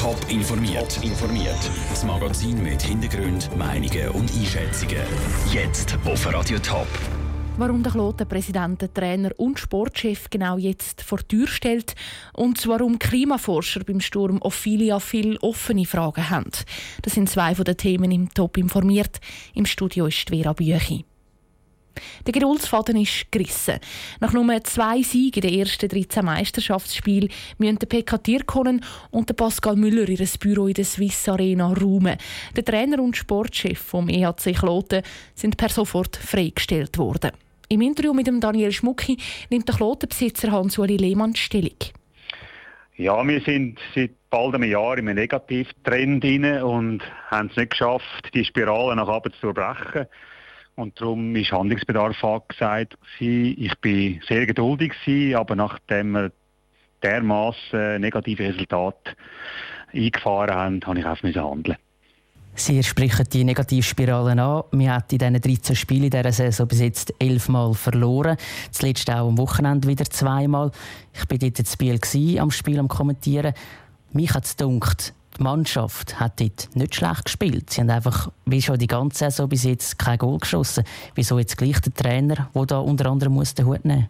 [0.00, 0.98] Top informiert.
[1.04, 1.70] informiert.
[1.90, 4.96] Das Magazin mit Hintergrund, Meinungen und Einschätzungen.
[5.52, 6.86] Jetzt auf Radio Top.
[7.58, 11.94] Warum der Kloten-Präsident, Trainer und Sportchef genau jetzt vor die Tür stellt
[12.32, 16.50] und warum Klimaforscher beim Sturm Ophelia viele offene Fragen haben.
[17.02, 19.20] Das sind zwei von den Themen im Top informiert.
[19.52, 21.04] Im Studio ist Vera Büchi.
[22.26, 23.78] Der Geduldsfaden ist gerissen.
[24.20, 29.34] Nach nur zwei Siegen in den ersten 13 Meisterschaftsspielen müssen der PK Tierkonen und der
[29.34, 32.16] Pascal Müller ihr Büro in der Swiss Arena räumen.
[32.56, 35.02] Der Trainer und Sportchef vom EHC Kloten
[35.34, 37.32] sind per sofort freigestellt worden.
[37.68, 39.16] Im Interview mit dem Daniel Schmucki
[39.48, 41.76] nimmt der Klotenbesitzer Hans-Uli Lehmann Stellung.
[42.96, 46.24] Ja, wir sind seit bald einem Jahr in einem Negativtrend
[46.62, 50.06] und haben es nicht geschafft, die Spirale nach oben zu durchbrechen.
[50.80, 52.96] Und darum ist Handlungsbedarf angesagt.
[53.18, 54.94] Ich bin sehr geduldig,
[55.36, 56.32] aber nachdem wir
[57.02, 59.14] dermaßen negative Resultate
[59.92, 61.76] eingefahren haben, habe ich auch handeln.
[62.54, 64.64] Sie sprechen die Negativspiralen an.
[64.72, 68.36] Wir haben in diesen 13 Spielen in dieser Saison bis jetzt elfmal verloren.
[68.70, 70.70] Zuletzt auch am Wochenende wieder zweimal.
[71.12, 73.52] Ich war dort in Biel am Spiel am Kommentieren.
[74.12, 77.70] Mich hat es gedacht, die Mannschaft hat dort nicht schlecht gespielt.
[77.70, 80.84] Sie haben einfach, wie schon die ganze Saison bis jetzt, kein Goal geschossen.
[81.14, 84.06] Wieso jetzt gleich der Trainer, der da unter anderem muss den Hut nehmen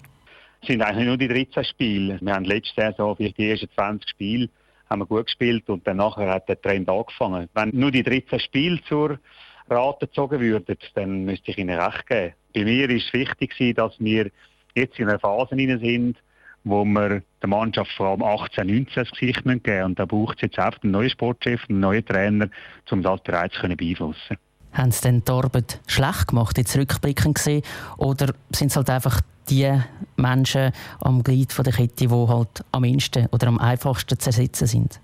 [0.60, 2.18] Es sind eigentlich nur die 13 Spiele.
[2.20, 4.48] Wir haben letzte Saison vielleicht die ersten 20 Spiele
[4.88, 7.48] haben wir gut gespielt und dann hat der Trend angefangen.
[7.54, 9.20] Wenn nur die 13 Spiele zur
[9.68, 12.34] Rate gezogen würden, dann müsste ich Ihnen recht geben.
[12.52, 14.32] Bei mir ist es wichtig, dass wir
[14.74, 16.16] jetzt in einer Phase sind,
[16.64, 19.84] wo wir der Mannschaft vor allem 18, 19 das Gesicht geben müssen.
[19.84, 22.48] Und da braucht es jetzt einfach einen neuen Sportchef, einen neuen Trainer,
[22.90, 24.36] um das bereits zu beeinflussen
[24.72, 27.62] Haben Sie denn die Arbeit schlecht gemacht, jetzt rückblickend gesehen?
[27.96, 29.72] Oder sind es halt einfach die
[30.16, 35.00] Menschen am Glied der Kette, die halt am mindesten oder am einfachsten zu ersetzen sind?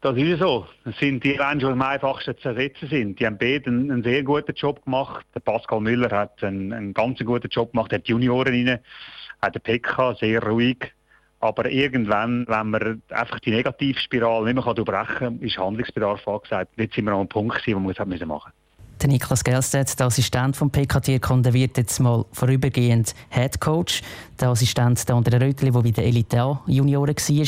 [0.00, 0.64] Das ist so.
[0.84, 3.18] Es sind die Menschen, die am einfachsten zu ersetzen sind.
[3.18, 5.26] Die haben beide einen, einen sehr guten Job gemacht.
[5.34, 8.78] Der Pascal Müller hat einen, einen ganz guten Job gemacht, hat die Junioren rein,
[9.42, 10.92] hat der PK sehr ruhig
[11.40, 16.72] aber irgendwann, wenn man einfach die Negativspirale nicht mehr durchbrechen kann, ist Handlungsbedarf angesagt.
[16.76, 18.52] Jetzt sind wir an einem Punkt, wo wir es machen müssen.
[19.00, 24.02] Der Niklas Gelstedt, der Assistent vom PK der wird jetzt mal vorübergehend Head Coach.
[24.40, 27.46] Der Assistent der Andre Rötli, der bei den Elite Junioren war.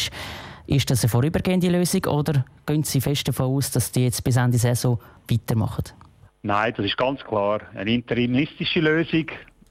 [0.66, 4.36] Ist das eine vorübergehende Lösung oder gehen Sie fest davon aus, dass die jetzt bis
[4.36, 5.84] Ende Saison weitermachen?
[6.42, 9.26] Nein, das ist ganz klar eine interimistische Lösung.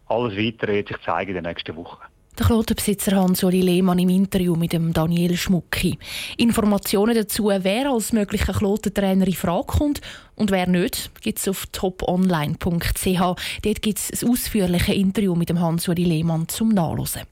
[0.07, 2.01] Alles Weitere wird sich zeigen in den nächsten Wochen.
[2.39, 5.99] Der Klotenbesitzer Hans-Uli Lehmann im Interview mit dem Daniel Schmucki.
[6.37, 9.99] Informationen dazu, wer als möglicher Klotentrainer in Frage kommt
[10.35, 13.19] und wer nicht, gibt es auf toponline.ch.
[13.19, 17.23] Dort gibt es ein ausführliches Interview mit dem Hans-Uli Lehmann zum Nachlesen.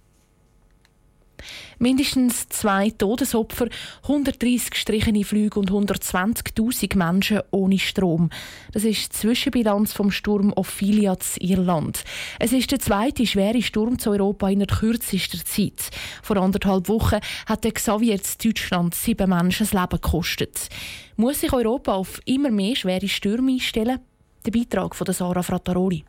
[1.80, 3.68] Mindestens zwei Todesopfer,
[4.04, 8.32] 130 gestrichene Flüge und 120.000 Menschen ohne Strom.
[8.72, 12.04] Das ist die Zwischenbilanz vom Sturm Ophelia in Irland.
[12.40, 15.92] Es ist der zweite schwere Sturm zu Europa in der kürzesten Zeit.
[16.24, 20.70] Vor anderthalb Wochen hat der Xavier in Deutschland sieben Menschen das Leben gekostet.
[21.16, 24.00] Muss sich Europa auf immer mehr schwere Stürme einstellen?
[24.46, 26.04] Der Beitrag von Sarah Frattaroli.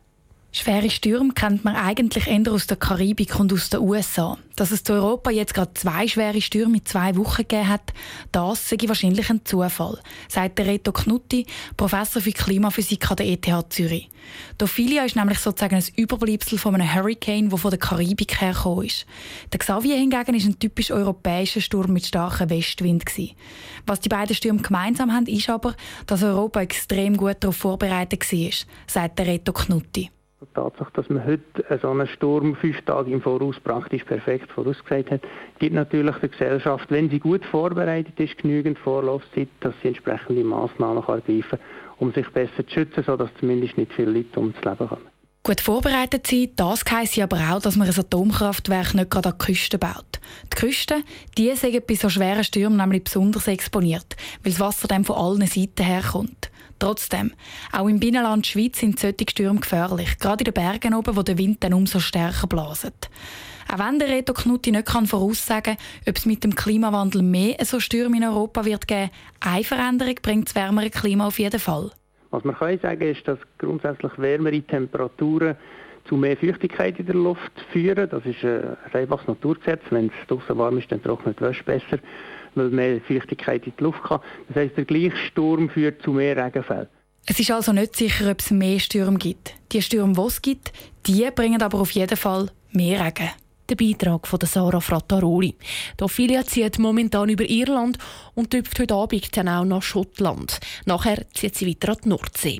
[0.51, 4.35] Schwere Stürme kennt man eigentlich eher aus der Karibik und aus den USA.
[4.55, 7.93] Dass es zu Europa jetzt gerade zwei schwere Stürme in zwei Wochen gegeben hat,
[8.31, 11.45] das sei wahrscheinlich ein Zufall, sagt der Reto Knutti,
[11.77, 14.09] Professor für Klimaphysik an der ETH Zürich.
[14.59, 18.87] Die Ophelia ist nämlich sozusagen ein Überbleibsel von einem Hurricane, der von der Karibik hergekommen
[18.87, 19.05] ist.
[19.53, 23.05] Der Xavier hingegen ist ein typisch europäischer Sturm mit starkem Westwind.
[23.05, 23.35] Gewesen.
[23.85, 25.75] Was die beiden Stürme gemeinsam haben, ist aber,
[26.07, 28.49] dass Europa extrem gut darauf vorbereitet war,
[28.87, 30.09] sagt der Reto Knutti.
[30.41, 35.11] Die Tatsache, dass man heute so einen Sturm fünf Tage im Voraus praktisch perfekt vorausgesagt
[35.11, 35.21] hat,
[35.59, 41.03] gibt natürlich der Gesellschaft, wenn sie gut vorbereitet ist, genügend Vorlaufzeit, dass sie entsprechende Massnahmen
[41.03, 41.59] ergreifen kann,
[41.97, 45.09] um sich besser zu schützen, sodass zumindest nicht viele Leute ums Leben kommen.
[45.43, 49.45] Gut vorbereitet sein, das heisst aber auch, dass man ein Atomkraftwerk nicht gerade an die
[49.45, 50.21] Küste baut.
[50.53, 51.03] Die Küsten,
[51.37, 55.47] die sind bei so schweren Stürmen nämlich besonders exponiert, weil das Wasser dann von allen
[55.47, 56.49] Seiten herkommt.
[56.79, 57.33] Trotzdem,
[57.73, 61.37] auch im Binnenland Schweiz sind solche Stürme gefährlich, gerade in den Bergen oben, wo der
[61.37, 63.09] Wind dann umso stärker blaset.
[63.71, 67.57] Auch wenn der Reto Knutti nicht kann voraussagen kann, ob es mit dem Klimawandel mehr
[67.65, 69.11] so Stürme in Europa wird geben,
[69.41, 71.91] eine Veränderung bringt das wärmere Klima auf jeden Fall.
[72.31, 75.55] Was man kann sagen ist, dass grundsätzlich wärmere Temperaturen
[76.09, 78.09] zu mehr Feuchtigkeit in der Luft führen.
[78.09, 79.81] Das ist äh, ein einfaches Naturgesetz.
[79.91, 81.99] Wenn es draußen warm ist, dann trocknet die Wäsche besser,
[82.55, 84.19] weil mehr Feuchtigkeit in die Luft kann.
[84.47, 86.87] Das heisst, der gleiche Sturm führt zu mehr Regenfällen.
[87.25, 89.53] Es ist also nicht sicher, ob es mehr Stürme gibt.
[89.71, 90.73] Die Stürme, die es gibt,
[91.05, 93.29] die bringen aber auf jeden Fall mehr Regen.
[93.69, 95.55] Der Beitrag von Sarah Frattaroli.
[95.99, 97.99] Die Ophelia zieht momentan über Irland
[98.33, 100.59] und tüpft heute Abend dann auch nach Schottland.
[100.85, 102.59] Nachher zieht sie weiter an die Nordsee.